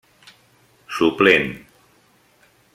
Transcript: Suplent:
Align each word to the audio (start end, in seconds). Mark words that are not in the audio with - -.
Suplent: 0.97 1.53